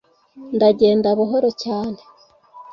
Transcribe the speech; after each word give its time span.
ndagenda 0.55 1.09
buhoro 1.19 1.49
cyane 1.63 1.99